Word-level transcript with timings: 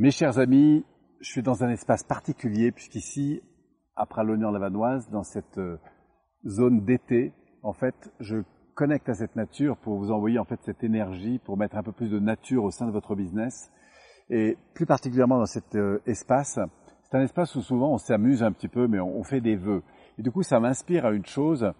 Mes 0.00 0.12
chers 0.12 0.38
amis, 0.38 0.84
je 1.20 1.28
suis 1.28 1.42
dans 1.42 1.64
un 1.64 1.70
espace 1.70 2.04
particulier 2.04 2.70
puisqu'ici, 2.70 3.42
après 3.96 4.22
l'Oignon 4.22 4.52
lavanoise, 4.52 5.10
dans 5.10 5.24
cette 5.24 5.58
euh, 5.58 5.76
zone 6.46 6.84
d'été, 6.84 7.32
en 7.64 7.72
fait, 7.72 8.12
je 8.20 8.36
connecte 8.76 9.08
à 9.08 9.14
cette 9.14 9.34
nature 9.34 9.76
pour 9.76 9.98
vous 9.98 10.12
envoyer 10.12 10.38
en 10.38 10.44
fait 10.44 10.60
cette 10.62 10.84
énergie, 10.84 11.40
pour 11.40 11.56
mettre 11.56 11.76
un 11.76 11.82
peu 11.82 11.90
plus 11.90 12.10
de 12.10 12.20
nature 12.20 12.62
au 12.62 12.70
sein 12.70 12.86
de 12.86 12.92
votre 12.92 13.16
business. 13.16 13.72
Et 14.30 14.56
plus 14.72 14.86
particulièrement 14.86 15.38
dans 15.38 15.46
cet 15.46 15.74
euh, 15.74 15.98
espace, 16.06 16.60
c'est 17.02 17.16
un 17.16 17.22
espace 17.22 17.56
où 17.56 17.60
souvent 17.60 17.92
on 17.92 17.98
s'amuse 17.98 18.44
un 18.44 18.52
petit 18.52 18.68
peu, 18.68 18.86
mais 18.86 19.00
on, 19.00 19.24
fait 19.24 19.40
des 19.40 19.56
vœux. 19.56 19.82
Et 20.16 20.22
du 20.22 20.30
coup, 20.30 20.44
ça 20.44 20.60
m'inspire 20.60 21.06
à 21.06 21.10
une 21.10 21.26
chose 21.26 21.72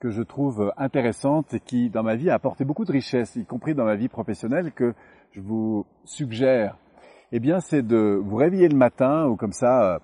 que 0.00 0.10
je 0.10 0.20
trouve 0.22 0.70
intéressante 0.76 1.54
et 1.54 1.60
qui, 1.60 1.88
dans 1.88 2.02
ma 2.02 2.14
vie, 2.14 2.28
a 2.28 2.34
apporté 2.34 2.66
beaucoup 2.66 2.84
de 2.84 2.92
richesse, 2.92 3.36
y 3.36 3.46
compris 3.46 3.74
dans 3.74 3.86
ma 3.86 3.96
vie 3.96 4.08
professionnelle, 4.08 4.72
que 4.72 4.92
je 5.30 5.40
vous 5.40 5.86
suggère 6.04 6.76
eh 7.36 7.40
bien, 7.40 7.58
c'est 7.58 7.82
de 7.82 8.22
vous 8.24 8.36
réveiller 8.36 8.68
le 8.68 8.76
matin 8.76 9.26
ou 9.26 9.34
comme 9.34 9.52
ça, 9.52 9.94
euh, 9.94 9.98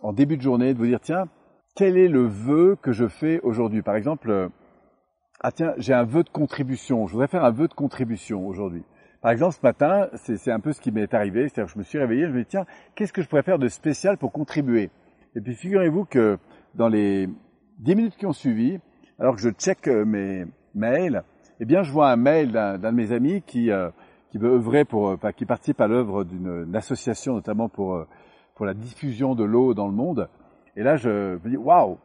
en 0.00 0.14
début 0.14 0.38
de 0.38 0.42
journée, 0.42 0.72
de 0.72 0.78
vous 0.78 0.86
dire, 0.86 0.98
tiens, 0.98 1.26
quel 1.76 1.98
est 1.98 2.08
le 2.08 2.22
vœu 2.22 2.74
que 2.80 2.90
je 2.90 3.06
fais 3.06 3.38
aujourd'hui? 3.42 3.82
Par 3.82 3.96
exemple, 3.96 4.30
euh, 4.30 4.48
ah 5.42 5.52
tiens, 5.52 5.74
j'ai 5.76 5.92
un 5.92 6.04
vœu 6.04 6.22
de 6.22 6.30
contribution, 6.30 7.06
je 7.06 7.12
voudrais 7.12 7.28
faire 7.28 7.44
un 7.44 7.50
vœu 7.50 7.68
de 7.68 7.74
contribution 7.74 8.46
aujourd'hui. 8.46 8.82
Par 9.20 9.30
exemple, 9.30 9.56
ce 9.56 9.60
matin, 9.62 10.08
c'est 10.14 10.50
un 10.50 10.58
peu 10.58 10.72
ce 10.72 10.80
qui 10.80 10.90
m'est 10.90 11.12
arrivé, 11.12 11.50
c'est-à-dire 11.50 11.66
que 11.66 11.72
je 11.74 11.78
me 11.78 11.84
suis 11.84 11.98
réveillé, 11.98 12.26
je 12.26 12.32
me 12.32 12.38
dis, 12.38 12.46
tiens, 12.46 12.64
qu'est-ce 12.94 13.12
que 13.12 13.20
je 13.20 13.28
pourrais 13.28 13.42
faire 13.42 13.58
de 13.58 13.68
spécial 13.68 14.16
pour 14.16 14.32
contribuer? 14.32 14.88
Et 15.36 15.42
puis 15.42 15.54
figurez-vous 15.54 16.06
que 16.06 16.38
dans 16.74 16.88
les 16.88 17.28
dix 17.78 17.94
minutes 17.94 18.16
qui 18.16 18.24
ont 18.24 18.32
suivi, 18.32 18.78
alors 19.18 19.34
que 19.34 19.42
je 19.42 19.50
check 19.50 19.86
euh, 19.86 20.06
mes 20.06 20.46
mails, 20.74 21.24
eh 21.60 21.66
bien, 21.66 21.82
je 21.82 21.92
vois 21.92 22.10
un 22.10 22.16
mail 22.16 22.52
d'un 22.52 22.78
de 22.78 22.90
mes 22.90 23.12
amis 23.12 23.42
qui 23.42 23.70
qui 24.30 24.38
veut 24.38 24.50
œuvrer 24.50 24.84
pour, 24.84 25.08
euh, 25.08 25.32
qui 25.36 25.44
participe 25.44 25.80
à 25.80 25.86
l'œuvre 25.86 26.24
d'une 26.24 26.74
association 26.74 27.34
notamment 27.34 27.68
pour 27.68 27.94
euh, 27.94 28.06
pour 28.60 28.66
la 28.66 28.74
diffusion 28.74 29.34
de 29.34 29.42
l'eau 29.42 29.72
dans 29.72 29.86
le 29.86 29.94
monde. 29.94 30.28
Et 30.76 30.82
là, 30.82 30.96
je 30.96 31.38
me 31.42 31.48
dis 31.48 31.56
waouh, 31.56 31.96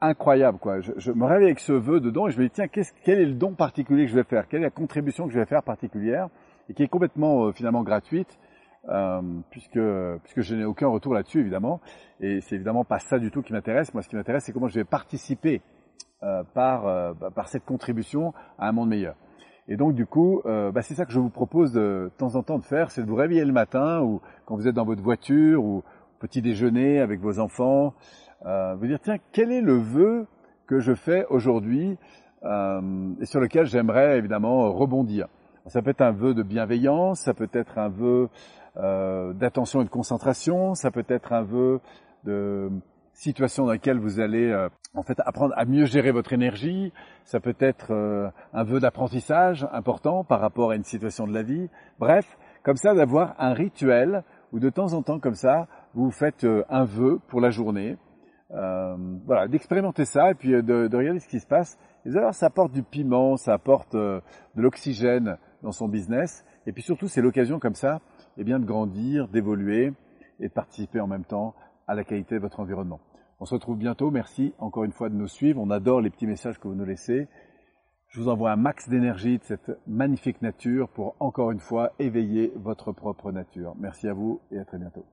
incroyable 0.00 0.58
quoi. 0.58 0.80
Je, 0.80 0.92
je, 0.96 1.12
me 1.12 1.24
réveille 1.24 1.46
avec 1.46 1.60
ce 1.60 1.72
vœu 1.72 2.00
dedans 2.00 2.26
et 2.26 2.32
je 2.32 2.38
me 2.38 2.44
dis 2.44 2.50
tiens, 2.50 2.66
quel 2.66 3.20
est 3.20 3.24
le 3.24 3.34
don 3.34 3.52
particulier 3.52 4.04
que 4.04 4.10
je 4.10 4.16
vais 4.16 4.24
faire? 4.24 4.48
Quelle 4.48 4.60
est 4.60 4.64
la 4.64 4.70
contribution 4.70 5.26
que 5.26 5.32
je 5.32 5.38
vais 5.38 5.46
faire 5.46 5.62
particulière? 5.62 6.28
Et 6.68 6.74
qui 6.74 6.82
est 6.82 6.88
complètement 6.88 7.46
euh, 7.46 7.52
finalement 7.52 7.82
gratuite 7.82 8.38
euh, 8.88 9.22
puisque 9.50 9.80
puisque 10.24 10.40
je 10.40 10.54
n'ai 10.56 10.64
aucun 10.64 10.88
retour 10.88 11.14
là-dessus 11.14 11.40
évidemment. 11.40 11.80
Et 12.20 12.40
c'est 12.40 12.56
évidemment 12.56 12.84
pas 12.84 12.98
ça 12.98 13.18
du 13.18 13.30
tout 13.30 13.42
qui 13.42 13.52
m'intéresse. 13.52 13.94
Moi, 13.94 14.02
ce 14.02 14.08
qui 14.08 14.16
m'intéresse, 14.16 14.44
c'est 14.44 14.52
comment 14.52 14.68
je 14.68 14.74
vais 14.74 14.84
participer 14.84 15.62
euh, 16.22 16.42
par 16.54 17.14
par 17.34 17.48
cette 17.48 17.64
contribution 17.64 18.34
à 18.58 18.68
un 18.68 18.72
monde 18.72 18.88
meilleur. 18.88 19.14
Et 19.68 19.76
donc 19.76 19.94
du 19.94 20.06
coup, 20.06 20.40
euh, 20.46 20.72
bah, 20.72 20.82
c'est 20.82 20.94
ça 20.94 21.04
que 21.04 21.12
je 21.12 21.20
vous 21.20 21.28
propose 21.28 21.72
de, 21.72 22.10
temps 22.16 22.36
en 22.36 22.42
temps 22.42 22.58
de 22.58 22.64
faire, 22.64 22.90
c'est 22.90 23.02
de 23.02 23.06
vous 23.06 23.16
réveiller 23.16 23.44
le 23.44 23.52
matin 23.52 24.00
ou 24.00 24.20
quand 24.46 24.56
vous 24.56 24.66
êtes 24.66 24.74
dans 24.74 24.86
votre 24.86 25.02
voiture 25.02 25.62
ou 25.62 25.82
petit 26.18 26.40
déjeuner 26.40 27.00
avec 27.00 27.20
vos 27.20 27.38
enfants, 27.38 27.94
euh, 28.46 28.74
vous 28.76 28.86
dire 28.86 28.98
tiens 29.00 29.18
quel 29.32 29.52
est 29.52 29.60
le 29.60 29.76
vœu 29.76 30.26
que 30.66 30.80
je 30.80 30.94
fais 30.94 31.26
aujourd'hui 31.28 31.98
euh, 32.44 32.80
et 33.20 33.26
sur 33.26 33.40
lequel 33.40 33.66
j'aimerais 33.66 34.16
évidemment 34.16 34.72
rebondir? 34.72 35.28
Ça 35.66 35.82
peut 35.82 35.90
être 35.90 36.00
un 36.00 36.12
vœu 36.12 36.32
de 36.32 36.42
bienveillance, 36.42 37.20
ça 37.20 37.34
peut 37.34 37.50
être 37.52 37.78
un 37.78 37.90
vœu 37.90 38.30
euh, 38.78 39.34
d'attention 39.34 39.82
et 39.82 39.84
de 39.84 39.90
concentration, 39.90 40.74
ça 40.74 40.90
peut 40.90 41.04
être 41.08 41.34
un 41.34 41.42
vœu 41.42 41.80
de 42.24 42.70
situation 43.18 43.64
dans 43.64 43.72
laquelle 43.72 43.98
vous 43.98 44.20
allez 44.20 44.48
euh, 44.48 44.68
en 44.94 45.02
fait 45.02 45.18
apprendre 45.26 45.52
à 45.56 45.64
mieux 45.64 45.86
gérer 45.86 46.12
votre 46.12 46.32
énergie. 46.32 46.92
Ça 47.24 47.40
peut 47.40 47.56
être 47.58 47.92
euh, 47.92 48.30
un 48.52 48.62
vœu 48.62 48.78
d'apprentissage 48.78 49.66
important 49.72 50.22
par 50.22 50.40
rapport 50.40 50.70
à 50.70 50.76
une 50.76 50.84
situation 50.84 51.26
de 51.26 51.34
la 51.34 51.42
vie. 51.42 51.68
Bref, 51.98 52.38
comme 52.62 52.76
ça 52.76 52.94
d'avoir 52.94 53.34
un 53.38 53.54
rituel 53.54 54.22
où 54.52 54.60
de 54.60 54.70
temps 54.70 54.92
en 54.92 55.02
temps 55.02 55.18
comme 55.18 55.34
ça 55.34 55.66
vous 55.94 56.12
faites 56.12 56.44
euh, 56.44 56.62
un 56.70 56.84
vœu 56.84 57.18
pour 57.26 57.40
la 57.40 57.50
journée. 57.50 57.96
voilà, 58.50 59.48
d'expérimenter 59.48 60.04
ça 60.04 60.30
et 60.30 60.34
puis 60.34 60.50
de, 60.50 60.86
de, 60.86 60.96
regarder 60.96 61.18
ce 61.18 61.28
qui 61.28 61.40
se 61.40 61.46
passe. 61.46 61.76
Et 62.06 62.16
alors 62.16 62.34
ça 62.34 62.46
apporte 62.46 62.72
du 62.72 62.84
piment, 62.84 63.36
ça 63.36 63.52
apporte 63.52 63.94
de 63.94 64.22
l'oxygène 64.54 65.36
dans 65.62 65.72
son 65.72 65.88
business. 65.88 66.44
Et 66.66 66.72
puis 66.72 66.82
surtout 66.82 67.08
c'est 67.08 67.20
l'occasion 67.20 67.58
comme 67.58 67.74
ça, 67.74 68.00
eh 68.36 68.44
bien 68.44 68.60
de 68.60 68.64
grandir, 68.64 69.26
d'évoluer 69.28 69.92
et 70.40 70.48
de 70.48 70.52
participer 70.52 71.00
en 71.00 71.08
même 71.08 71.24
temps 71.24 71.54
à 71.88 71.94
la 71.94 72.04
qualité 72.04 72.36
de 72.36 72.40
votre 72.40 72.60
environnement. 72.60 73.00
On 73.40 73.44
se 73.44 73.54
retrouve 73.54 73.78
bientôt. 73.78 74.10
Merci 74.10 74.54
encore 74.58 74.84
une 74.84 74.92
fois 74.92 75.08
de 75.08 75.14
nous 75.14 75.28
suivre. 75.28 75.60
On 75.60 75.70
adore 75.70 76.00
les 76.00 76.10
petits 76.10 76.26
messages 76.26 76.58
que 76.58 76.68
vous 76.68 76.74
nous 76.74 76.84
laissez. 76.84 77.26
Je 78.08 78.20
vous 78.20 78.28
envoie 78.28 78.52
un 78.52 78.56
max 78.56 78.88
d'énergie 78.88 79.38
de 79.38 79.44
cette 79.44 79.72
magnifique 79.86 80.40
nature 80.40 80.88
pour 80.88 81.16
encore 81.20 81.50
une 81.50 81.60
fois 81.60 81.92
éveiller 81.98 82.52
votre 82.56 82.92
propre 82.92 83.32
nature. 83.32 83.74
Merci 83.78 84.08
à 84.08 84.14
vous 84.14 84.40
et 84.50 84.58
à 84.58 84.64
très 84.64 84.78
bientôt. 84.78 85.04